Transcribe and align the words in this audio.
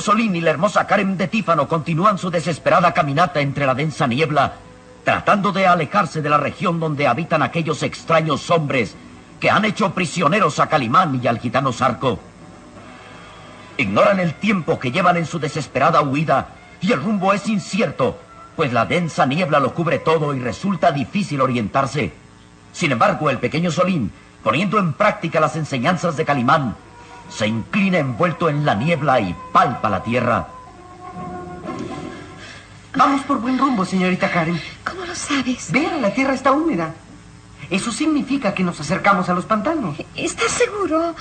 Solín 0.00 0.36
y 0.36 0.40
la 0.40 0.50
hermosa 0.50 0.86
Karen 0.86 1.16
de 1.16 1.28
Tífano 1.28 1.68
continúan 1.68 2.18
su 2.18 2.30
desesperada 2.30 2.92
caminata 2.92 3.40
entre 3.40 3.66
la 3.66 3.74
densa 3.74 4.06
niebla, 4.06 4.54
tratando 5.04 5.52
de 5.52 5.66
alejarse 5.66 6.22
de 6.22 6.28
la 6.28 6.38
región 6.38 6.78
donde 6.78 7.06
habitan 7.06 7.42
aquellos 7.42 7.82
extraños 7.82 8.50
hombres 8.50 8.94
que 9.40 9.50
han 9.50 9.64
hecho 9.64 9.92
prisioneros 9.92 10.60
a 10.60 10.68
Calimán 10.68 11.20
y 11.22 11.26
al 11.26 11.38
gitano 11.38 11.72
Sarco. 11.72 12.20
Ignoran 13.76 14.20
el 14.20 14.34
tiempo 14.34 14.78
que 14.78 14.92
llevan 14.92 15.16
en 15.16 15.26
su 15.26 15.38
desesperada 15.38 16.02
huida 16.02 16.48
y 16.80 16.92
el 16.92 17.02
rumbo 17.02 17.32
es 17.32 17.48
incierto, 17.48 18.18
pues 18.56 18.72
la 18.72 18.84
densa 18.84 19.26
niebla 19.26 19.58
lo 19.58 19.74
cubre 19.74 19.98
todo 19.98 20.34
y 20.34 20.40
resulta 20.40 20.92
difícil 20.92 21.40
orientarse. 21.40 22.12
Sin 22.72 22.92
embargo, 22.92 23.30
el 23.30 23.38
pequeño 23.38 23.70
Solín, 23.70 24.12
poniendo 24.42 24.78
en 24.78 24.92
práctica 24.92 25.40
las 25.40 25.56
enseñanzas 25.56 26.16
de 26.16 26.24
Calimán, 26.24 26.76
se 27.34 27.46
inclina 27.46 27.98
envuelto 27.98 28.48
en 28.48 28.64
la 28.64 28.74
niebla 28.74 29.20
y 29.20 29.34
palpa 29.52 29.88
la 29.88 30.02
tierra. 30.02 30.48
Vamos 32.94 33.22
por 33.22 33.40
buen 33.40 33.58
rumbo, 33.58 33.84
señorita 33.84 34.30
Karen. 34.30 34.60
¿Cómo 34.84 35.04
lo 35.06 35.14
sabes? 35.14 35.72
Vean, 35.72 36.02
la 36.02 36.12
tierra 36.12 36.34
está 36.34 36.52
húmeda. 36.52 36.94
Eso 37.70 37.90
significa 37.90 38.52
que 38.52 38.62
nos 38.62 38.78
acercamos 38.80 39.30
a 39.30 39.34
los 39.34 39.46
pantanos. 39.46 39.96
¿Estás 40.14 40.52
seguro? 40.52 41.14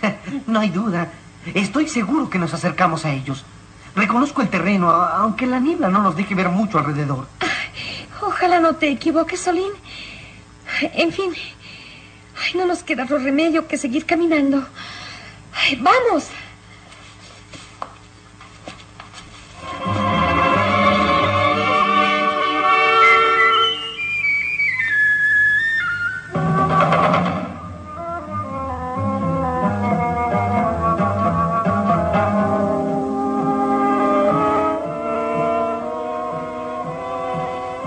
no 0.46 0.60
hay 0.60 0.70
duda. 0.70 1.10
Estoy 1.54 1.88
seguro 1.88 2.30
que 2.30 2.38
nos 2.38 2.54
acercamos 2.54 3.04
a 3.04 3.12
ellos. 3.12 3.44
Reconozco 3.96 4.42
el 4.42 4.48
terreno, 4.48 4.90
aunque 4.90 5.46
la 5.46 5.58
niebla 5.58 5.88
no 5.88 6.02
nos 6.02 6.14
deje 6.14 6.36
ver 6.36 6.50
mucho 6.50 6.78
alrededor. 6.78 7.26
ojalá 8.20 8.60
no 8.60 8.76
te 8.76 8.88
equivoques, 8.90 9.40
Solín. 9.40 9.72
En 10.80 11.12
fin, 11.12 11.32
no 12.54 12.64
nos 12.64 12.84
queda 12.84 13.04
otro 13.04 13.18
remedio 13.18 13.66
que 13.66 13.76
seguir 13.76 14.06
caminando. 14.06 14.64
¡Vamos! 15.80 16.28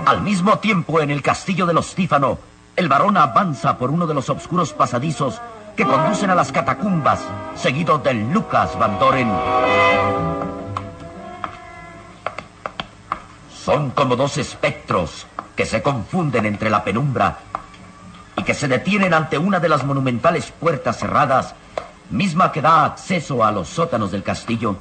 Al 0.06 0.22
mismo 0.22 0.58
tiempo, 0.60 1.00
en 1.00 1.10
el 1.10 1.20
castillo 1.20 1.66
de 1.66 1.74
los 1.74 1.94
Tífano, 1.94 2.38
el 2.76 2.88
varón 2.88 3.16
avanza 3.16 3.76
por 3.76 3.90
uno 3.90 4.06
de 4.06 4.14
los 4.14 4.30
oscuros 4.30 4.72
pasadizos 4.72 5.40
que 5.76 5.84
conducen 5.84 6.30
a 6.30 6.34
las 6.34 6.50
catacumbas, 6.50 7.20
seguido 7.54 7.98
de 7.98 8.14
Lucas 8.14 8.78
Van 8.78 8.98
Doren. 8.98 9.30
Son 13.52 13.90
como 13.90 14.16
dos 14.16 14.38
espectros 14.38 15.26
que 15.54 15.66
se 15.66 15.82
confunden 15.82 16.46
entre 16.46 16.70
la 16.70 16.82
penumbra 16.82 17.38
y 18.36 18.42
que 18.42 18.54
se 18.54 18.68
detienen 18.68 19.12
ante 19.12 19.36
una 19.36 19.60
de 19.60 19.68
las 19.68 19.84
monumentales 19.84 20.50
puertas 20.50 20.98
cerradas, 20.98 21.54
misma 22.10 22.52
que 22.52 22.62
da 22.62 22.86
acceso 22.86 23.44
a 23.44 23.52
los 23.52 23.68
sótanos 23.68 24.10
del 24.12 24.22
castillo. 24.22 24.76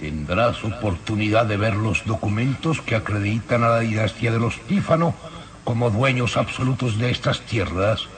Tendrás 0.00 0.64
oportunidad 0.64 1.44
de 1.44 1.58
ver 1.58 1.76
los 1.76 2.04
documentos 2.06 2.80
que 2.80 2.96
acreditan 2.96 3.62
a 3.62 3.68
la 3.68 3.80
dinastía 3.80 4.32
de 4.32 4.40
los 4.40 4.58
Tífano 4.62 5.14
como 5.62 5.90
dueños 5.90 6.38
absolutos 6.38 6.98
de 6.98 7.10
estas 7.10 7.42
tierras, 7.42 8.08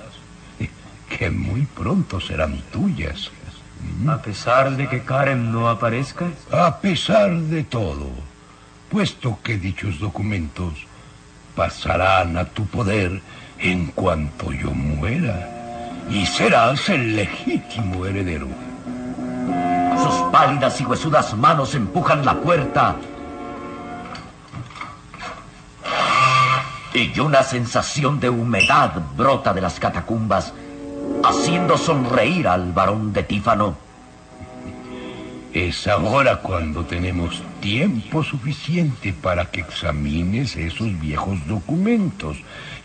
que 1.19 1.31
muy 1.31 1.67
pronto 1.67 2.21
serán 2.21 2.63
tuyas. 2.73 3.31
¿A 4.09 4.23
pesar 4.23 4.77
de 4.77 4.89
que 4.89 5.03
Karen 5.03 5.51
no 5.51 5.69
aparezca? 5.69 6.31
A 6.53 6.79
pesar 6.79 7.35
de 7.37 7.65
todo, 7.65 8.11
puesto 8.89 9.41
que 9.43 9.59
dichos 9.59 9.99
documentos 9.99 10.87
pasarán 11.57 12.37
a 12.37 12.45
tu 12.45 12.65
poder 12.67 13.21
en 13.59 13.89
cuanto 13.89 14.53
yo 14.53 14.71
muera, 14.71 15.49
y 16.09 16.27
serás 16.27 16.89
el 16.89 17.17
legítimo 17.17 18.07
heredero. 18.07 18.72
Pálidas 20.33 20.81
y 20.81 20.87
huesudas 20.87 21.37
manos 21.37 21.75
empujan 21.75 22.25
la 22.25 22.33
puerta. 22.33 22.97
Y 26.95 27.21
una 27.21 27.43
sensación 27.43 28.19
de 28.19 28.31
humedad 28.31 28.95
brota 29.15 29.53
de 29.53 29.61
las 29.61 29.79
catacumbas, 29.79 30.55
haciendo 31.23 31.77
sonreír 31.77 32.49
al 32.49 32.73
varón 32.73 33.13
de 33.13 33.25
Tífano. 33.25 33.77
Es 35.53 35.87
ahora 35.87 36.39
cuando 36.39 36.83
tenemos 36.87 37.43
tiempo 37.61 38.25
suficiente 38.25 39.13
para 39.13 39.51
que 39.51 39.61
examines 39.61 40.57
esos 40.57 40.99
viejos 40.99 41.47
documentos, 41.47 42.39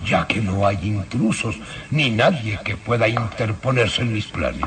ya 0.06 0.28
que 0.28 0.42
no 0.42 0.68
hay 0.68 0.80
intrusos 0.84 1.56
ni 1.92 2.10
nadie 2.10 2.60
que 2.66 2.76
pueda 2.76 3.08
interponerse 3.08 4.02
en 4.02 4.12
mis 4.12 4.26
planes. 4.26 4.66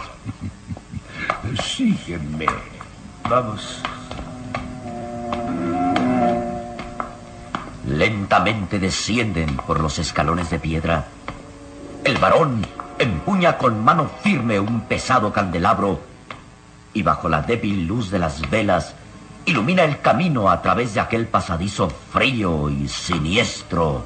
Sígueme. 1.59 2.47
Vamos. 3.29 3.83
Lentamente 7.87 8.79
descienden 8.79 9.57
por 9.57 9.81
los 9.81 9.99
escalones 9.99 10.51
de 10.51 10.59
piedra. 10.59 11.07
El 12.05 12.19
varón 12.19 12.67
empuña 12.99 13.59
con 13.59 13.83
mano 13.83 14.11
firme 14.23 14.61
un 14.61 14.83
pesado 14.83 15.33
candelabro 15.33 16.01
y 16.93 17.03
bajo 17.03 17.29
la 17.29 17.43
débil 17.43 17.87
luz 17.87 18.11
de 18.11 18.19
las 18.19 18.49
velas 18.51 18.95
ilumina 19.47 19.85
el 19.85 20.01
camino 20.01 20.51
a 20.51 20.61
través 20.63 20.95
de 20.95 21.01
aquel 21.01 21.27
pasadizo 21.27 21.89
frío 21.89 22.69
y 22.69 22.89
siniestro 22.89 24.05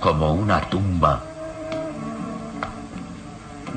como 0.00 0.32
una 0.32 0.60
tumba. 0.62 1.22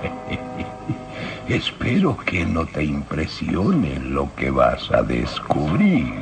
Espero 1.48 2.16
que 2.16 2.46
no 2.46 2.64
te 2.64 2.82
impresione 2.82 4.00
lo 4.00 4.34
que 4.34 4.50
vas 4.50 4.90
a 4.90 5.02
descubrir. 5.02 6.14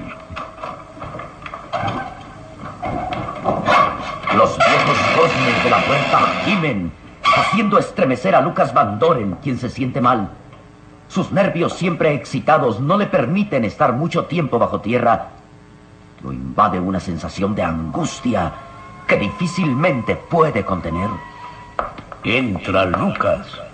Los 4.35 4.59
viejos 4.59 4.99
goznes 5.17 5.65
de 5.65 5.71
la 5.71 5.81
puerta 5.85 6.19
gimen, 6.45 6.91
haciendo 7.23 7.79
estremecer 7.79 8.35
a 8.35 8.41
Lucas 8.41 8.75
Van 8.75 8.99
Doren, 8.99 9.37
quien 9.41 9.59
se 9.59 9.71
siente 9.71 10.01
mal. 10.01 10.29
Sus 11.07 11.31
nervios 11.31 11.75
siempre 11.75 12.15
excitados 12.15 12.81
no 12.81 12.99
le 12.99 13.07
permiten 13.07 13.65
estar 13.65 13.93
mucho 13.93 14.25
tiempo 14.25 14.59
bajo 14.59 14.81
tierra. 14.81 15.29
Lo 16.25 16.33
invade 16.33 16.81
una 16.81 16.99
sensación 16.99 17.55
de 17.55 17.63
angustia 17.63 18.53
que 19.07 19.19
difícilmente 19.19 20.17
puede 20.17 20.65
contener. 20.65 21.11
Entra, 22.25 22.87
Lucas. 22.87 23.72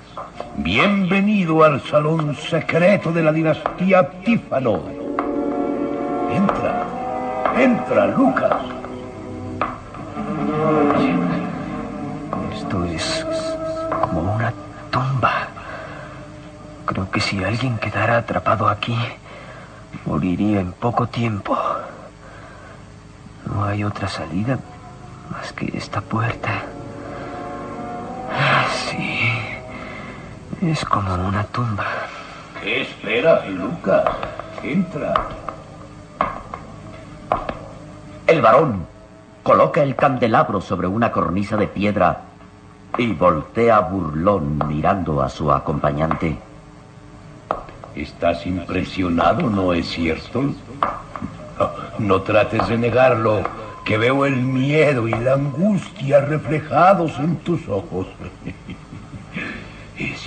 Bienvenido 0.60 1.62
al 1.62 1.80
salón 1.82 2.34
secreto 2.34 3.12
de 3.12 3.22
la 3.22 3.30
dinastía 3.30 4.10
Tífano. 4.24 4.82
Entra, 6.32 6.84
entra, 7.56 8.06
Lucas. 8.08 8.54
Esto 12.52 12.84
es 12.86 13.24
como 14.02 14.34
una 14.34 14.52
tumba. 14.90 15.46
Creo 16.86 17.08
que 17.08 17.20
si 17.20 17.44
alguien 17.44 17.78
quedara 17.78 18.16
atrapado 18.16 18.68
aquí, 18.68 18.98
moriría 20.06 20.58
en 20.58 20.72
poco 20.72 21.06
tiempo. 21.06 21.56
No 23.46 23.64
hay 23.64 23.84
otra 23.84 24.08
salida 24.08 24.58
más 25.30 25.52
que 25.52 25.70
esta 25.78 26.00
puerta. 26.00 26.64
Es 30.62 30.84
como 30.84 31.14
una 31.14 31.44
tumba. 31.44 31.86
¿Qué 32.62 32.82
esperas, 32.82 33.48
Lucas? 33.48 34.04
Entra. 34.62 35.14
El 38.26 38.42
varón 38.42 38.86
coloca 39.42 39.82
el 39.82 39.94
candelabro 39.94 40.60
sobre 40.60 40.86
una 40.88 41.12
cornisa 41.12 41.56
de 41.56 41.68
piedra 41.68 42.22
y 42.98 43.12
voltea 43.12 43.80
burlón 43.80 44.60
mirando 44.66 45.22
a 45.22 45.28
su 45.28 45.50
acompañante. 45.52 46.36
¿Estás 47.94 48.44
impresionado, 48.46 49.48
no 49.48 49.72
es 49.72 49.88
cierto? 49.88 50.42
No, 50.42 50.54
no 51.98 52.22
trates 52.22 52.68
de 52.68 52.78
negarlo, 52.78 53.42
que 53.84 53.96
veo 53.96 54.26
el 54.26 54.36
miedo 54.36 55.08
y 55.08 55.12
la 55.12 55.34
angustia 55.34 56.20
reflejados 56.20 57.18
en 57.18 57.36
tus 57.36 57.68
ojos. 57.68 58.06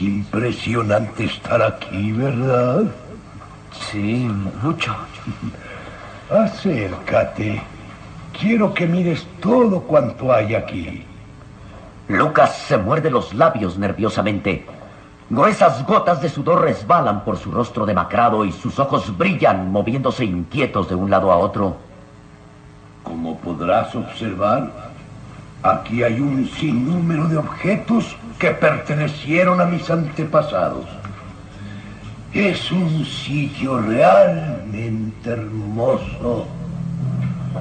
Es 0.01 0.07
impresionante 0.07 1.25
estar 1.25 1.61
aquí, 1.61 2.11
¿verdad? 2.11 2.85
Sí, 3.71 4.27
mucho. 4.63 4.95
Acércate. 6.27 7.61
Quiero 8.39 8.73
que 8.73 8.87
mires 8.87 9.27
todo 9.39 9.81
cuanto 9.81 10.33
hay 10.33 10.55
aquí. 10.55 11.05
Lucas 12.07 12.63
se 12.67 12.79
muerde 12.79 13.11
los 13.11 13.35
labios 13.35 13.77
nerviosamente. 13.77 14.65
Gruesas 15.29 15.85
gotas 15.85 16.19
de 16.19 16.29
sudor 16.29 16.61
resbalan 16.61 17.23
por 17.23 17.37
su 17.37 17.51
rostro 17.51 17.85
demacrado 17.85 18.43
y 18.43 18.51
sus 18.51 18.79
ojos 18.79 19.15
brillan 19.15 19.71
moviéndose 19.71 20.25
inquietos 20.25 20.89
de 20.89 20.95
un 20.95 21.11
lado 21.11 21.31
a 21.31 21.37
otro. 21.37 21.75
Como 23.03 23.37
podrás 23.37 23.93
observar, 23.93 24.71
aquí 25.61 26.01
hay 26.01 26.19
un 26.19 26.49
sinnúmero 26.49 27.27
de 27.27 27.37
objetos 27.37 28.15
que 28.41 28.49
pertenecieron 28.49 29.61
a 29.61 29.65
mis 29.65 29.87
antepasados. 29.91 30.87
Es 32.33 32.71
un 32.71 33.05
sitio 33.05 33.79
realmente 33.79 35.29
hermoso. 35.29 36.47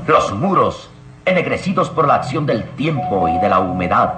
Los 0.06 0.32
muros, 0.32 0.90
ennegrecidos 1.26 1.90
por 1.90 2.08
la 2.08 2.14
acción 2.14 2.46
del 2.46 2.64
tiempo 2.76 3.28
y 3.28 3.36
de 3.40 3.50
la 3.50 3.60
humedad, 3.60 4.14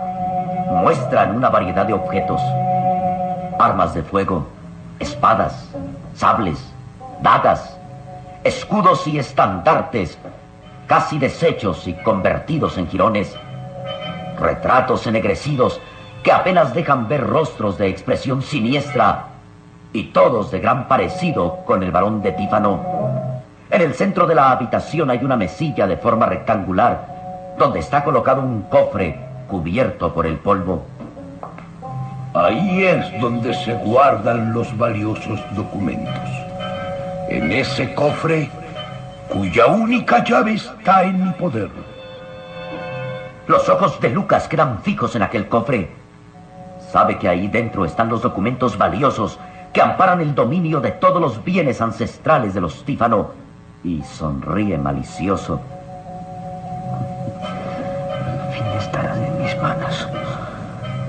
muestran 0.70 1.34
una 1.34 1.50
variedad 1.50 1.84
de 1.84 1.94
objetos. 1.94 2.40
Armas 3.58 3.92
de 3.94 4.04
fuego, 4.04 4.46
espadas, 5.00 5.68
sables, 6.14 6.72
dagas, 7.22 7.76
escudos 8.44 9.04
y 9.08 9.18
estandartes, 9.18 10.16
casi 10.86 11.18
deshechos 11.18 11.88
y 11.88 11.94
convertidos 12.04 12.78
en 12.78 12.86
jirones, 12.86 13.34
retratos 14.38 15.08
ennegrecidos 15.08 15.80
que 16.22 16.32
apenas 16.32 16.74
dejan 16.74 17.08
ver 17.08 17.26
rostros 17.26 17.78
de 17.78 17.88
expresión 17.88 18.42
siniestra 18.42 19.26
y 19.92 20.04
todos 20.04 20.50
de 20.50 20.60
gran 20.60 20.88
parecido 20.88 21.58
con 21.64 21.82
el 21.82 21.90
varón 21.90 22.22
de 22.22 22.32
Tífano. 22.32 22.80
En 23.70 23.80
el 23.80 23.94
centro 23.94 24.26
de 24.26 24.34
la 24.34 24.50
habitación 24.50 25.10
hay 25.10 25.24
una 25.24 25.36
mesilla 25.36 25.86
de 25.86 25.96
forma 25.96 26.26
rectangular 26.26 27.54
donde 27.58 27.80
está 27.80 28.04
colocado 28.04 28.42
un 28.42 28.62
cofre 28.62 29.18
cubierto 29.48 30.12
por 30.12 30.26
el 30.26 30.36
polvo. 30.36 30.84
Ahí 32.34 32.84
es 32.84 33.20
donde 33.20 33.52
se 33.52 33.74
guardan 33.74 34.52
los 34.52 34.76
valiosos 34.78 35.40
documentos. 35.54 36.30
En 37.28 37.52
ese 37.52 37.94
cofre, 37.94 38.50
cuya 39.28 39.66
única 39.66 40.24
llave 40.24 40.54
está 40.54 41.02
en 41.02 41.24
mi 41.24 41.30
poder. 41.32 41.68
Los 43.46 43.68
ojos 43.68 44.00
de 44.00 44.10
Lucas 44.10 44.48
quedan 44.48 44.82
fijos 44.82 45.14
en 45.16 45.22
aquel 45.22 45.48
cofre. 45.48 46.01
Sabe 46.92 47.18
que 47.18 47.26
ahí 47.26 47.48
dentro 47.48 47.86
están 47.86 48.10
los 48.10 48.20
documentos 48.20 48.76
valiosos 48.76 49.38
que 49.72 49.80
amparan 49.80 50.20
el 50.20 50.34
dominio 50.34 50.78
de 50.78 50.90
todos 50.90 51.22
los 51.22 51.42
bienes 51.42 51.80
ancestrales 51.80 52.52
de 52.52 52.60
los 52.60 52.84
Tífano 52.84 53.30
y 53.82 54.02
sonríe 54.02 54.76
malicioso. 54.76 55.58
Al 58.42 58.52
fin 58.52 58.66
estarán 58.78 59.24
en 59.24 59.42
mis 59.42 59.56
manos 59.62 60.06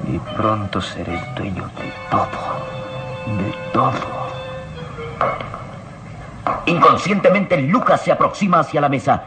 y 0.07 0.19
pronto 0.37 0.79
seré 0.79 1.15
el 1.19 1.35
dueño 1.35 1.63
de 1.75 1.91
todo, 2.09 2.29
de 3.39 3.53
todo. 3.73 3.91
Inconscientemente 6.65 7.61
Lucas 7.61 7.99
se 7.99 8.13
aproxima 8.13 8.59
hacia 8.59 8.79
la 8.79 8.87
mesa. 8.87 9.23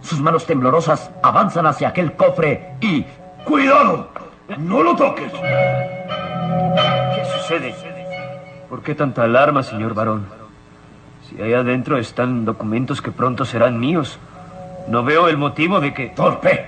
Sus 0.00 0.22
manos 0.22 0.46
temblorosas 0.46 1.10
avanzan 1.22 1.66
hacia 1.66 1.88
aquel 1.88 2.14
cofre 2.14 2.76
y... 2.80 3.04
¡Cuidado! 3.44 4.08
¡No 4.56 4.82
lo 4.82 4.96
toques! 4.96 5.30
¿Qué 7.14 7.24
sucede? 7.24 7.74
¿Por 8.68 8.82
qué 8.82 8.94
tanta 8.94 9.24
alarma, 9.24 9.62
señor 9.62 9.94
varón? 9.94 10.26
Si 11.28 11.40
ahí 11.40 11.52
adentro 11.52 11.98
están 11.98 12.44
documentos 12.44 13.02
que 13.02 13.10
pronto 13.10 13.44
serán 13.44 13.78
míos, 13.78 14.18
no 14.88 15.02
veo 15.04 15.28
el 15.28 15.36
motivo 15.36 15.80
de 15.80 15.92
que... 15.92 16.08
¡Torpe! 16.08 16.66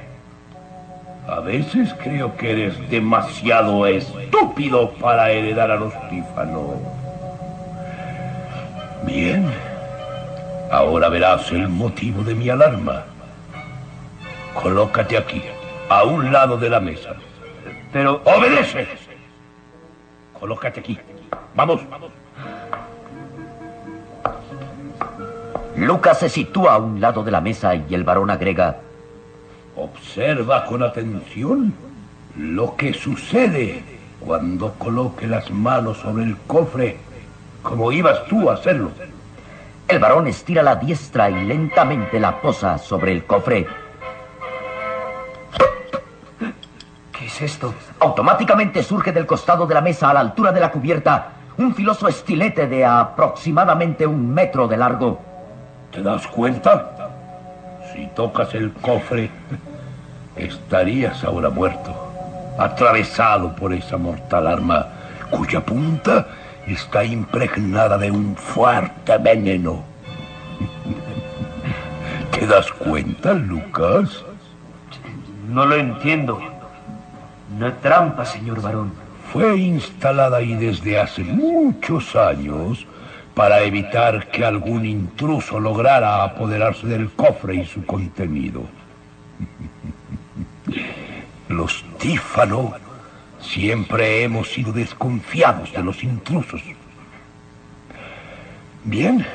A 1.26 1.40
veces 1.40 1.94
creo 2.02 2.36
que 2.36 2.52
eres 2.52 2.90
demasiado 2.90 3.86
estúpido 3.86 4.90
para 4.94 5.30
heredar 5.30 5.70
a 5.70 5.76
los 5.76 5.92
Tífano. 6.08 6.74
Bien. 9.04 9.46
Ahora 10.70 11.08
verás 11.08 11.50
el 11.52 11.68
motivo 11.68 12.22
de 12.22 12.34
mi 12.34 12.48
alarma. 12.50 13.04
Colócate 14.54 15.16
aquí, 15.16 15.42
a 15.88 16.04
un 16.04 16.32
lado 16.32 16.56
de 16.56 16.68
la 16.68 16.80
mesa. 16.80 17.14
Pero... 17.92 18.20
¡Obedece! 18.24 19.09
Colócate 20.40 20.80
aquí. 20.80 20.98
Vamos. 21.54 21.82
Lucas 25.76 26.18
se 26.18 26.28
sitúa 26.28 26.74
a 26.74 26.78
un 26.78 27.00
lado 27.00 27.22
de 27.22 27.30
la 27.30 27.40
mesa 27.40 27.74
y 27.74 27.94
el 27.94 28.04
varón 28.04 28.30
agrega... 28.30 28.78
Observa 29.76 30.66
con 30.66 30.82
atención 30.82 31.72
lo 32.36 32.76
que 32.76 32.92
sucede 32.92 33.82
cuando 34.18 34.72
coloque 34.74 35.26
las 35.26 35.50
manos 35.50 35.98
sobre 35.98 36.24
el 36.24 36.36
cofre, 36.46 36.98
como 37.62 37.92
ibas 37.92 38.26
tú 38.26 38.50
a 38.50 38.54
hacerlo. 38.54 38.90
El 39.88 39.98
varón 39.98 40.26
estira 40.26 40.62
la 40.62 40.76
diestra 40.76 41.30
y 41.30 41.44
lentamente 41.44 42.20
la 42.20 42.40
posa 42.40 42.78
sobre 42.78 43.12
el 43.12 43.24
cofre. 43.24 43.66
Es 47.44 47.52
esto? 47.52 47.74
Automáticamente 48.00 48.82
surge 48.82 49.12
del 49.12 49.26
costado 49.26 49.66
de 49.66 49.74
la 49.74 49.80
mesa 49.80 50.10
a 50.10 50.14
la 50.14 50.20
altura 50.20 50.52
de 50.52 50.60
la 50.60 50.70
cubierta 50.70 51.32
un 51.56 51.74
filoso 51.74 52.08
estilete 52.08 52.66
de 52.66 52.84
aproximadamente 52.84 54.06
un 54.06 54.32
metro 54.32 54.66
de 54.66 54.76
largo. 54.76 55.20
¿Te 55.90 56.02
das 56.02 56.26
cuenta? 56.26 57.10
Si 57.92 58.06
tocas 58.14 58.54
el 58.54 58.72
cofre, 58.72 59.30
estarías 60.36 61.22
ahora 61.24 61.50
muerto, 61.50 61.94
atravesado 62.58 63.54
por 63.54 63.72
esa 63.72 63.96
mortal 63.96 64.46
arma 64.46 64.86
cuya 65.30 65.60
punta 65.60 66.26
está 66.66 67.04
impregnada 67.04 67.98
de 67.98 68.10
un 68.10 68.36
fuerte 68.36 69.18
veneno. 69.18 69.82
¿Te 72.30 72.46
das 72.46 72.70
cuenta, 72.72 73.34
Lucas? 73.34 74.24
No 75.48 75.66
lo 75.66 75.76
entiendo. 75.76 76.49
Una 77.56 77.74
trampa, 77.76 78.24
señor 78.24 78.62
varón. 78.62 78.92
Fue 79.32 79.58
instalada 79.58 80.38
ahí 80.38 80.54
desde 80.54 80.98
hace 80.98 81.22
muchos 81.22 82.16
años 82.16 82.86
para 83.34 83.62
evitar 83.62 84.30
que 84.30 84.44
algún 84.44 84.84
intruso 84.84 85.60
lograra 85.60 86.22
apoderarse 86.22 86.86
del 86.86 87.10
cofre 87.10 87.56
y 87.56 87.66
su 87.66 87.84
contenido. 87.84 88.64
Los 91.48 91.84
Tífano 91.98 92.72
siempre 93.40 94.22
hemos 94.22 94.52
sido 94.52 94.72
desconfiados 94.72 95.72
de 95.72 95.82
los 95.82 96.02
intrusos. 96.04 96.62
Bien, 98.84 99.26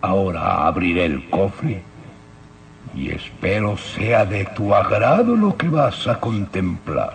ahora 0.00 0.66
abriré 0.66 1.04
el 1.04 1.30
cofre 1.30 1.82
y 2.98 3.12
espero 3.12 3.76
sea 3.76 4.26
de 4.26 4.44
tu 4.44 4.74
agrado 4.74 5.36
lo 5.36 5.56
que 5.56 5.68
vas 5.68 6.08
a 6.08 6.18
contemplar. 6.18 7.14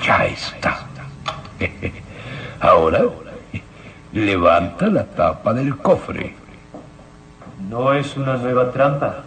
Ya 0.00 0.26
está. 0.26 0.86
Ahora, 2.60 3.02
levanta 4.12 4.86
la 4.86 5.04
tapa 5.04 5.52
del 5.54 5.76
cofre. 5.78 6.36
No 7.68 7.92
es 7.92 8.16
una 8.16 8.36
nueva 8.36 8.70
trampa. 8.70 9.24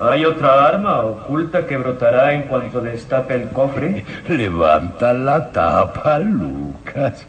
¿Hay 0.00 0.24
otra 0.24 0.66
arma 0.66 1.02
oculta 1.02 1.66
que 1.68 1.76
brotará 1.76 2.32
en 2.32 2.42
cuanto 2.44 2.80
destape 2.80 3.34
el 3.34 3.48
cofre? 3.50 4.04
Levanta 4.28 5.12
la 5.12 5.52
tapa, 5.52 6.18
Lucas. 6.18 7.24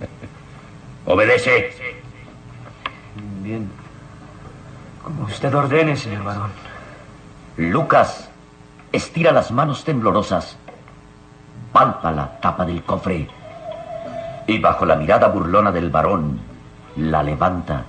Obedece. 1.06 1.77
Como 5.02 5.24
usted 5.24 5.54
ordene, 5.54 5.96
señor 5.96 6.24
varón. 6.24 6.50
Lucas 7.56 8.28
estira 8.92 9.32
las 9.32 9.50
manos 9.50 9.84
temblorosas, 9.84 10.56
palpa 11.72 12.12
la 12.12 12.40
tapa 12.40 12.64
del 12.64 12.82
cofre 12.82 13.28
y 14.46 14.58
bajo 14.58 14.86
la 14.86 14.96
mirada 14.96 15.28
burlona 15.28 15.72
del 15.72 15.90
varón 15.90 16.40
la 16.96 17.22
levanta. 17.22 17.84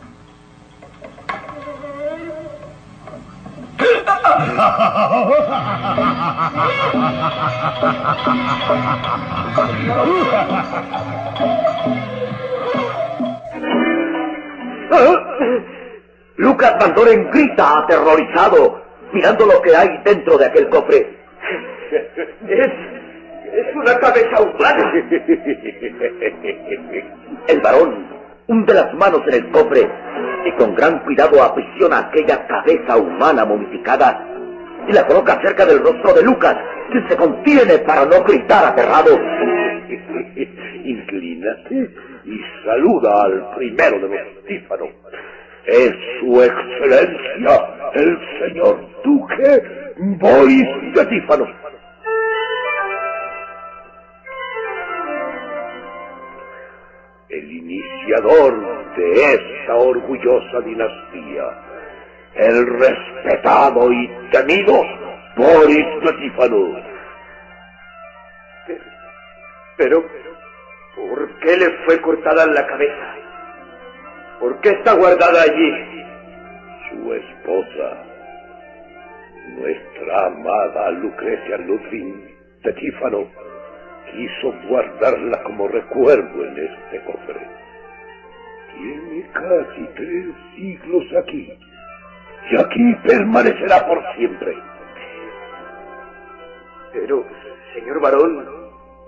Lucas 16.38 16.76
Van 16.80 16.94
grita 17.32 17.80
aterrorizado, 17.80 18.82
mirando 19.12 19.46
lo 19.46 19.62
que 19.62 19.76
hay 19.76 19.90
dentro 20.04 20.38
de 20.38 20.46
aquel 20.46 20.70
cofre. 20.70 21.18
Es, 22.48 22.72
es 23.54 23.76
una 23.76 23.98
cabeza 24.00 24.42
humana. 24.42 24.94
El 27.48 27.60
varón 27.62 28.08
hunde 28.48 28.74
las 28.74 28.94
manos 28.94 29.22
en 29.28 29.34
el 29.34 29.52
cofre 29.52 29.90
y 30.46 30.52
con 30.54 30.76
gran 30.76 31.00
cuidado 31.00 31.44
aprisiona 31.44 32.00
aquella 32.00 32.48
cabeza 32.48 32.98
humana 32.98 33.46
momificada 33.46 34.26
y 34.88 34.94
la 34.94 35.06
coloca 35.06 35.40
cerca 35.42 35.66
del 35.66 35.80
rostro 35.80 36.14
de 36.14 36.24
Lucas, 36.24 36.56
que 36.92 37.08
se 37.10 37.18
contiene 37.18 37.78
para 37.80 38.06
no 38.06 38.24
gritar 38.24 38.66
aterrado. 38.66 39.12
Inclínate 40.84 41.90
y 42.26 42.40
saluda 42.66 43.24
al 43.24 43.56
primero 43.56 44.00
de 44.00 44.08
los 44.08 44.46
tífanos. 44.48 44.90
Es 45.72 45.94
su 46.20 46.42
excelencia, 46.42 47.92
el 47.94 48.20
señor 48.40 48.80
duque 49.04 49.64
Boris 49.98 50.68
de. 50.96 51.48
El 57.30 57.52
iniciador 57.52 58.96
de 58.96 59.34
esta 59.34 59.76
orgullosa 59.76 60.62
dinastía 60.62 61.70
el 62.36 62.68
respetado 62.68 63.92
y 63.92 64.08
temido 64.32 64.82
Boris 65.36 65.86
Natífano. 66.04 66.82
Pero, 69.78 70.04
¿por 70.96 71.40
qué 71.40 71.58
le 71.58 71.70
fue 71.86 72.02
cortada 72.02 72.46
la 72.48 72.66
cabeza? 72.66 73.16
¿Por 74.40 74.62
qué 74.62 74.70
está 74.70 74.94
guardada 74.94 75.42
allí? 75.42 76.04
Su 76.90 77.14
esposa, 77.14 78.04
nuestra 79.50 80.28
amada 80.28 80.92
Lucrecia 80.92 81.58
Ludwig 81.58 82.38
Tetífano, 82.64 83.28
quiso 84.12 84.54
guardarla 84.70 85.44
como 85.44 85.68
recuerdo 85.68 86.46
en 86.46 86.58
este 86.58 87.04
cofre. 87.04 87.48
Tiene 88.78 89.30
casi 89.34 89.90
tres 89.96 90.26
siglos 90.56 91.04
aquí, 91.22 91.54
y 92.52 92.58
aquí 92.58 92.96
permanecerá 93.08 93.86
por 93.88 94.02
siempre. 94.16 94.58
Pero, 96.94 97.26
señor 97.74 98.00
varón, 98.00 98.48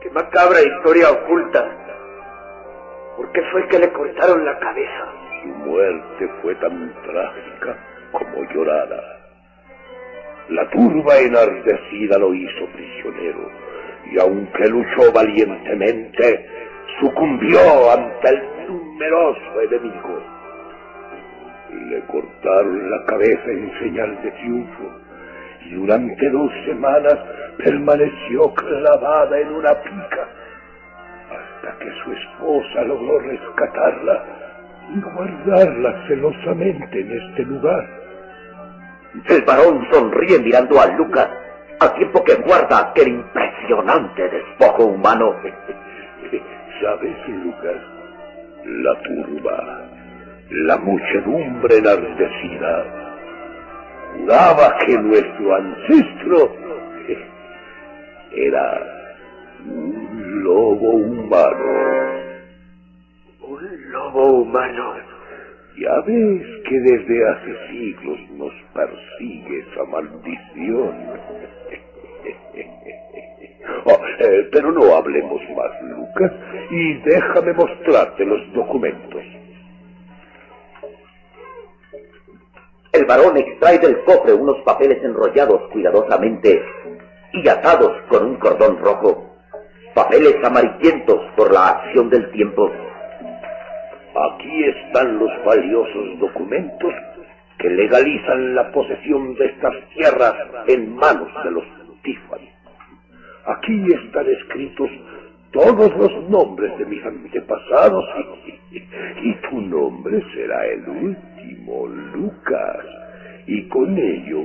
qué 0.02 0.10
macabra 0.10 0.62
historia 0.62 1.10
oculta. 1.10 1.66
¿Por 3.16 3.32
qué 3.32 3.42
fue 3.52 3.68
que 3.70 3.80
le 3.80 3.92
cortaron 3.94 4.46
la 4.46 4.60
cabeza? 4.60 5.21
Su 5.42 5.48
muerte 5.48 6.30
fue 6.42 6.54
tan 6.56 6.94
trágica 7.04 7.78
como 8.12 8.44
llorada. 8.54 9.02
La 10.50 10.70
turba 10.70 11.18
enardecida 11.18 12.20
lo 12.20 12.34
hizo 12.34 12.66
prisionero, 12.74 13.50
y 14.12 14.20
aunque 14.20 14.68
luchó 14.70 15.12
valientemente, 15.14 16.46
sucumbió 17.00 17.60
ante 17.92 18.30
el 18.30 18.68
numeroso 18.68 19.62
enemigo. 19.62 20.22
Le 21.90 22.02
cortaron 22.02 22.92
la 22.92 23.06
cabeza 23.06 23.46
en 23.48 23.80
señal 23.80 24.22
de 24.22 24.32
triunfo, 24.32 24.92
y 25.66 25.74
durante 25.74 26.30
dos 26.30 26.52
semanas 26.66 27.18
permaneció 27.58 28.54
clavada 28.54 29.40
en 29.40 29.54
una 29.54 29.74
pica, 29.82 30.28
hasta 31.32 31.80
que 31.80 31.90
su 32.04 32.12
esposa 32.12 32.84
logró 32.84 33.20
rescatarla 33.20 34.41
y 34.90 35.00
guardarla 35.00 36.08
celosamente 36.08 37.00
en 37.00 37.12
este 37.12 37.44
lugar. 37.44 37.88
El 39.28 39.42
varón 39.44 39.86
sonríe 39.92 40.40
mirando 40.40 40.80
a 40.80 40.88
Lucas, 40.88 41.30
al 41.80 41.94
tiempo 41.96 42.24
que 42.24 42.36
guarda 42.36 42.90
aquel 42.90 43.10
impresionante 43.10 44.30
despojo 44.30 44.86
humano. 44.86 45.36
¿Sabes, 46.82 47.16
Lucas? 47.28 47.78
La 48.66 49.02
turba, 49.02 49.82
la 50.50 50.78
muchedumbre 50.78 51.78
enardecida, 51.78 52.86
juraba 54.14 54.78
que 54.86 54.98
nuestro 54.98 55.56
ancestro 55.56 56.56
era 58.32 58.82
un 59.66 60.44
lobo 60.44 60.92
humano. 60.92 62.11
¿Un 63.92 63.98
lobo 63.98 64.26
humano? 64.42 64.96
Ya 65.78 66.00
ves 66.06 66.44
que 66.70 66.80
desde 66.80 67.30
hace 67.30 67.68
siglos 67.70 68.20
nos 68.38 68.54
persigue 68.74 69.66
esa 69.70 69.84
maldición. 69.86 70.96
Oh, 73.84 74.00
eh, 74.20 74.50
pero 74.52 74.72
no 74.72 74.96
hablemos 74.96 75.42
más, 75.56 75.82
Lucas, 75.84 76.32
y 76.70 76.94
déjame 77.02 77.54
mostrarte 77.54 78.26
los 78.26 78.54
documentos. 78.54 79.22
El 82.92 83.06
varón 83.06 83.38
extrae 83.38 83.80
del 83.80 84.04
cofre 84.04 84.34
unos 84.34 84.62
papeles 84.64 85.04
enrollados 85.04 85.62
cuidadosamente 85.72 86.62
y 87.34 87.48
atados 87.48 87.92
con 88.10 88.26
un 88.26 88.36
cordón 88.38 88.78
rojo, 88.80 89.36
papeles 89.96 90.36
amarillentos 90.44 91.20
por 91.36 91.52
la 91.52 91.70
acción 91.70 92.10
del 92.10 92.30
tiempo. 92.32 92.70
Aquí 94.14 94.64
están 94.66 95.20
los 95.20 95.32
valiosos 95.46 96.20
documentos 96.20 96.94
que 97.58 97.70
legalizan 97.70 98.56
la 98.56 98.72
posesión 98.72 99.36
de 99.36 99.46
estas 99.46 99.74
tierras 99.96 100.36
en 100.68 100.96
manos 100.96 101.30
de 101.44 101.52
los 101.52 101.64
Tífani. 102.04 102.50
Aquí 103.46 103.86
están 103.94 104.28
escritos 104.28 104.90
todos 105.52 105.96
los 105.96 106.30
nombres 106.30 106.78
de 106.78 106.86
mis 106.86 107.04
antepasados 107.06 108.06
y, 108.72 109.34
tu 109.50 109.62
nombre 109.62 110.22
será 110.34 110.66
el 110.68 110.90
último, 110.90 111.88
Lucas, 112.14 112.86
y 113.48 113.68
con 113.68 113.98
ello 113.98 114.44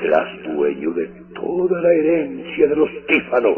serás 0.00 0.42
dueño 0.44 0.92
de 0.92 1.06
toda 1.34 1.80
la 1.80 1.92
herencia 1.92 2.68
de 2.68 2.76
los 2.76 2.90
Tífano. 3.06 3.56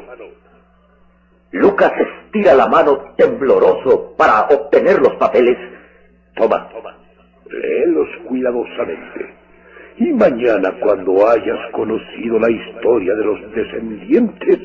Lucas 1.53 1.93
estira 2.37 2.55
la 2.55 2.69
mano 2.69 3.15
tembloroso 3.17 4.15
para 4.17 4.43
obtener 4.43 4.99
los 4.99 5.15
papeles. 5.15 5.57
Toma, 6.35 6.69
toma, 6.69 6.95
léelos 7.51 8.09
cuidadosamente. 8.29 9.35
Y 9.99 10.13
mañana 10.13 10.75
cuando 10.81 11.29
hayas 11.29 11.59
conocido 11.73 12.39
la 12.39 12.51
historia 12.51 13.15
de 13.15 13.25
los 13.25 13.53
descendientes, 13.53 14.59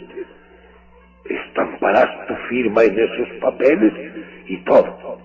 estamparás 1.23 2.27
tu 2.27 2.35
firma 2.49 2.83
en 2.83 2.99
esos 2.99 3.29
papeles 3.39 3.93
y 4.47 4.57
todo, 4.65 5.19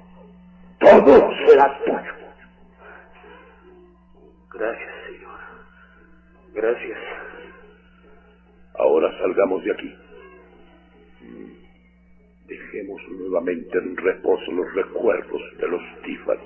todo 0.78 1.30
será 1.46 1.78
tuyo. 1.84 2.12
Gracias, 4.54 4.90
señor. 5.06 5.38
Gracias. 6.54 6.98
Ahora 8.78 9.10
salgamos 9.18 9.64
de 9.64 9.72
aquí. 9.72 9.94
Dejemos 12.46 13.02
nuevamente 13.10 13.76
en 13.78 13.96
reposo 13.96 14.52
los 14.52 14.72
recuerdos 14.74 15.42
de 15.58 15.68
los 15.68 15.82
Tiffany. 16.04 16.38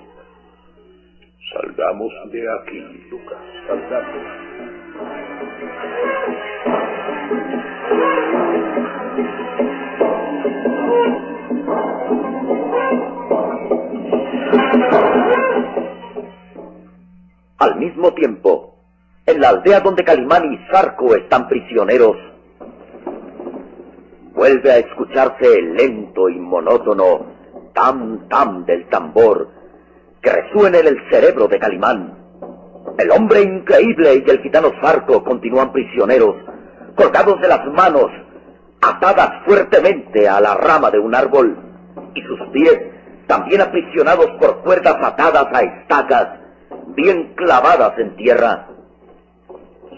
Salgamos 1.53 2.11
de 2.31 2.51
aquí, 2.51 2.79
Lucas, 3.11 3.37
salgamos. 3.67 4.41
Al 17.59 17.75
mismo 17.77 18.11
tiempo, 18.15 18.75
en 19.27 19.39
la 19.39 19.49
aldea 19.49 19.81
donde 19.81 20.03
Calimán 20.03 20.51
y 20.51 20.57
Zarco 20.71 21.15
están 21.15 21.47
prisioneros, 21.47 22.30
vuelve 24.41 24.71
a 24.71 24.77
escucharse 24.79 25.55
el 25.55 25.75
lento 25.75 26.27
y 26.27 26.39
monótono 26.39 27.27
tam 27.75 28.27
tam 28.27 28.65
del 28.65 28.89
tambor 28.89 29.49
que 30.19 30.31
resuena 30.31 30.79
en 30.79 30.87
el 30.87 30.97
cerebro 31.11 31.47
de 31.47 31.59
Calimán. 31.59 32.17
El 32.97 33.11
hombre 33.11 33.43
increíble 33.43 34.23
y 34.25 34.29
el 34.31 34.41
gitano 34.41 34.71
Zarco 34.81 35.23
continúan 35.23 35.71
prisioneros, 35.71 36.35
colgados 36.95 37.39
de 37.39 37.49
las 37.49 37.63
manos, 37.67 38.07
atadas 38.81 39.45
fuertemente 39.45 40.27
a 40.27 40.41
la 40.41 40.55
rama 40.55 40.89
de 40.89 40.97
un 40.97 41.13
árbol, 41.13 41.55
y 42.15 42.21
sus 42.23 42.39
pies 42.51 42.79
también 43.27 43.61
aprisionados 43.61 44.25
por 44.39 44.63
cuerdas 44.63 44.95
atadas 45.03 45.49
a 45.53 45.61
estacas, 45.61 46.39
bien 46.95 47.35
clavadas 47.35 47.95
en 47.99 48.15
tierra. 48.15 48.65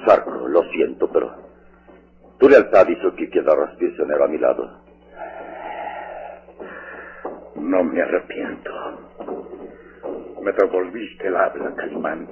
Zarco, 0.06 0.32
lo 0.49 0.63
siento, 0.63 1.08
pero 1.13 1.42
tu 2.43 2.49
lealtad 2.49 2.89
hizo 2.89 3.15
que 3.15 3.29
quedaras 3.29 3.73
prisionero 3.77 4.25
a 4.25 4.27
mi 4.27 4.38
lado. 4.38 4.69
No 7.56 7.86
me 7.86 8.01
arrepiento. 8.01 8.69
Me 10.41 10.51
devolviste 10.51 11.25
el 11.25 11.38
habla, 11.38 11.73
Calimán. 11.73 12.27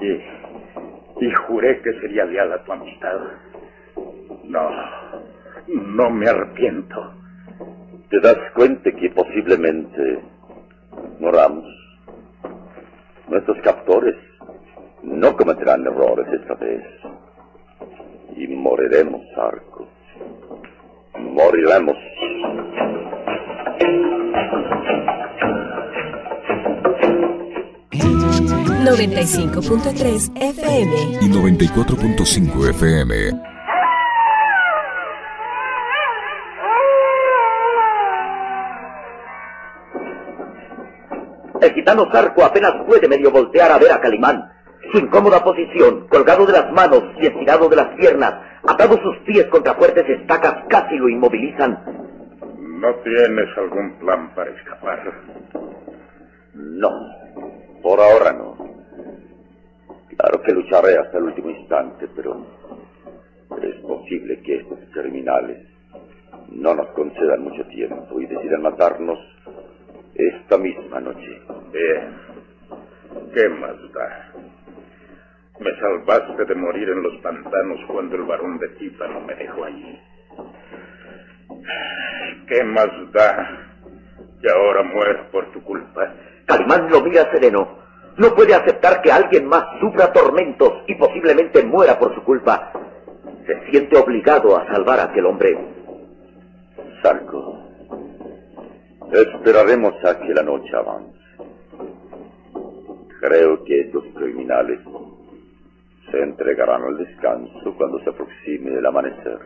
Y, 0.00 1.24
y 1.24 1.32
juré 1.46 1.80
que 1.82 1.92
sería 2.00 2.24
leal 2.24 2.52
a 2.52 2.64
tu 2.64 2.72
amistad. 2.72 3.20
No, 4.42 4.70
no 5.68 6.10
me 6.10 6.28
arrepiento. 6.28 7.14
¿Te 8.10 8.18
das 8.18 8.38
cuenta 8.56 8.90
que 8.90 9.08
posiblemente 9.10 10.20
moramos? 11.20 11.64
Nuestros 13.28 13.58
captores 13.62 14.16
no 15.04 15.36
cometerán 15.36 15.86
errores 15.86 16.26
esta 16.32 16.54
vez. 16.54 16.82
Y 18.38 18.46
moriremos, 18.46 19.20
Arco. 19.36 19.88
Moriremos. 21.18 21.96
...95.3 28.88 30.30
FM... 30.34 31.18
...y 31.20 31.28
94.5 31.28 32.70
FM... 32.70 33.14
El 41.60 41.74
gitano 41.74 42.08
Zarco 42.12 42.44
apenas 42.44 42.72
puede 42.86 43.08
medio 43.08 43.32
voltear 43.32 43.72
a 43.72 43.78
ver 43.78 43.90
a 43.92 44.00
Calimán. 44.00 44.57
Su 44.92 44.98
incómoda 44.98 45.44
posición, 45.44 46.08
colgado 46.08 46.46
de 46.46 46.52
las 46.52 46.72
manos 46.72 47.02
y 47.20 47.26
estirado 47.26 47.68
de 47.68 47.76
las 47.76 47.88
piernas, 47.96 48.34
atados 48.66 48.98
sus 49.00 49.18
pies 49.26 49.44
contra 49.46 49.74
fuertes 49.74 50.08
estacas, 50.08 50.64
casi 50.68 50.96
lo 50.96 51.08
inmovilizan. 51.08 51.78
¿No 52.58 52.94
tienes 52.96 53.48
algún 53.58 53.98
plan 53.98 54.34
para 54.34 54.50
escapar? 54.50 55.12
No, 56.54 56.90
por 57.82 58.00
ahora 58.00 58.32
no. 58.32 58.56
Claro 60.16 60.42
que 60.42 60.52
lucharé 60.52 60.96
hasta 60.98 61.18
el 61.18 61.24
último 61.24 61.50
instante, 61.50 62.08
pero 62.16 62.46
es 63.62 63.74
posible 63.82 64.40
que 64.42 64.56
estos 64.56 64.78
criminales 64.92 65.66
no 66.50 66.74
nos 66.74 66.88
concedan 66.88 67.42
mucho 67.42 67.64
tiempo 67.68 68.20
y 68.20 68.26
decidan 68.26 68.62
matarnos 68.62 69.18
esta 70.14 70.56
misma 70.58 71.00
noche. 71.00 71.42
Bien. 71.72 72.16
¿Qué 73.34 73.48
más 73.48 73.76
da? 73.92 74.32
Me 75.60 75.74
salvaste 75.80 76.44
de 76.44 76.54
morir 76.54 76.88
en 76.88 77.02
los 77.02 77.16
pantanos 77.20 77.80
cuando 77.88 78.14
el 78.14 78.22
varón 78.22 78.58
de 78.58 78.68
no 79.08 79.20
me 79.20 79.34
dejó 79.34 79.64
allí. 79.64 80.00
¿Qué 82.46 82.62
más 82.64 82.88
da 83.12 83.66
que 84.40 84.50
ahora 84.50 84.82
muero 84.84 85.30
por 85.32 85.50
tu 85.52 85.62
culpa? 85.62 86.14
Calimán 86.46 86.88
lo 86.90 87.02
mira 87.02 87.30
sereno. 87.32 87.76
No 88.16 88.34
puede 88.34 88.54
aceptar 88.54 89.02
que 89.02 89.12
alguien 89.12 89.46
más 89.46 89.64
sufra 89.80 90.12
tormentos 90.12 90.72
y 90.86 90.94
posiblemente 90.94 91.64
muera 91.64 91.98
por 91.98 92.14
su 92.14 92.22
culpa. 92.22 92.72
Se 93.46 93.70
siente 93.70 93.96
obligado 93.96 94.56
a 94.56 94.66
salvar 94.66 95.00
a 95.00 95.04
aquel 95.04 95.26
hombre. 95.26 95.58
Sarco, 97.02 97.58
esperaremos 99.12 99.94
a 100.04 100.18
que 100.20 100.34
la 100.34 100.42
noche 100.42 100.76
avance. 100.76 101.18
Creo 103.20 103.64
que 103.64 103.80
estos 103.80 104.04
criminales 104.14 104.80
se 106.10 106.22
entregarán 106.22 106.82
al 106.82 106.96
descanso 106.96 107.74
cuando 107.76 107.98
se 108.00 108.10
aproxime 108.10 108.78
el 108.78 108.86
amanecer. 108.86 109.38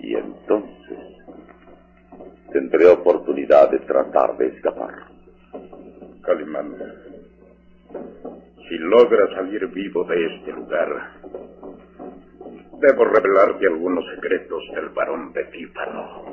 Y 0.00 0.14
entonces 0.14 0.98
tendré 2.52 2.86
oportunidad 2.86 3.70
de 3.70 3.78
tratar 3.80 4.36
de 4.36 4.46
escapar. 4.48 4.94
Calimán, 6.22 6.74
si 8.68 8.78
logras 8.78 9.30
salir 9.34 9.66
vivo 9.68 10.04
de 10.04 10.26
este 10.26 10.52
lugar, 10.52 11.12
debo 12.80 13.04
revelarte 13.04 13.66
algunos 13.66 14.04
secretos 14.14 14.62
del 14.74 14.88
varón 14.90 15.32
de 15.32 15.44
Tífano. 15.44 16.24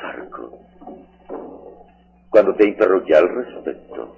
Sarco, 0.00 0.60
cuando 2.30 2.54
te 2.54 2.68
interrogué 2.68 3.16
al 3.16 3.28
respecto, 3.28 4.16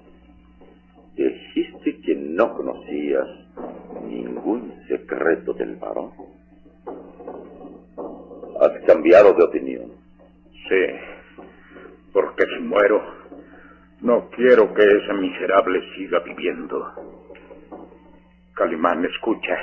dijiste 1.24 2.00
que 2.00 2.14
no 2.14 2.54
conocías 2.54 3.26
ningún 4.04 4.74
secreto 4.86 5.52
del 5.54 5.76
varón. 5.76 6.12
Has 8.60 8.84
cambiado 8.86 9.32
de 9.34 9.44
opinión. 9.44 9.92
Sí, 10.68 10.84
porque 12.12 12.44
si 12.46 12.62
muero, 12.62 13.02
no 14.00 14.28
quiero 14.30 14.72
que 14.74 14.82
ese 14.82 15.12
miserable 15.14 15.80
siga 15.94 16.20
viviendo. 16.20 16.92
Calimán, 18.54 19.04
escucha. 19.04 19.56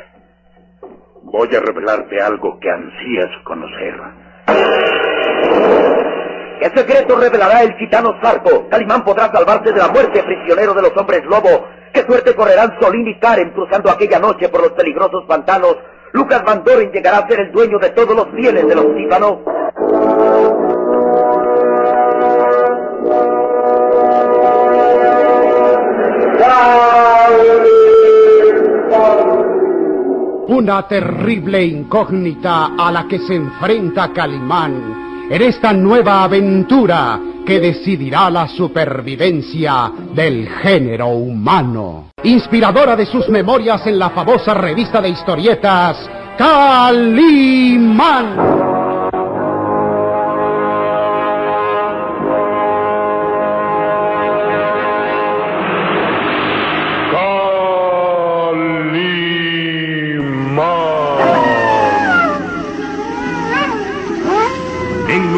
Voy 1.23 1.49
a 1.55 1.59
revelarte 1.59 2.21
algo 2.21 2.59
que 2.59 2.69
ansías 2.69 3.43
conocer. 3.43 4.24
¿Qué 6.59 6.71
secreto 6.73 7.17
revelará 7.17 7.63
el 7.63 7.73
gitano 7.75 8.15
Zarco? 8.21 8.67
Calimán 8.69 9.03
podrá 9.03 9.31
salvarse 9.31 9.71
de 9.71 9.79
la 9.79 9.89
muerte 9.89 10.23
prisionero 10.23 10.73
de 10.73 10.83
los 10.83 10.97
hombres 10.97 11.23
lobo. 11.25 11.67
¿Qué 11.93 12.01
suerte 12.01 12.33
correrán 12.33 12.77
Solín 12.79 13.07
y 13.07 13.19
Karen 13.19 13.51
cruzando 13.51 13.89
aquella 13.89 14.19
noche 14.19 14.47
por 14.49 14.61
los 14.61 14.71
peligrosos 14.71 15.25
pantanos? 15.27 15.75
Lucas 16.13 16.43
Van 16.45 16.63
Doren 16.63 16.91
llegará 16.91 17.17
a 17.17 17.27
ser 17.27 17.41
el 17.41 17.51
dueño 17.51 17.77
de 17.77 17.89
todos 17.89 18.15
los 18.15 18.31
bienes 18.31 18.67
de 18.67 18.75
los 18.75 18.85
tímpanos. 18.95 19.39
Una 30.47 30.87
terrible 30.87 31.63
incógnita 31.63 32.71
a 32.77 32.91
la 32.91 33.07
que 33.09 33.19
se 33.19 33.35
enfrenta 33.35 34.13
Calimán 34.13 35.05
en 35.29 35.41
esta 35.41 35.73
nueva 35.73 36.23
aventura 36.23 37.19
que 37.45 37.59
decidirá 37.59 38.29
la 38.29 38.47
supervivencia 38.47 39.91
del 40.13 40.47
género 40.47 41.07
humano. 41.07 42.11
Inspiradora 42.23 42.95
de 42.95 43.05
sus 43.05 43.29
memorias 43.29 43.85
en 43.87 43.99
la 43.99 44.09
famosa 44.09 44.53
revista 44.53 45.01
de 45.01 45.09
historietas 45.09 46.09
Calimán. 46.37 47.55